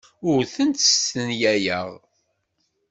[0.29, 1.89] Ur tent-stenyayeɣ.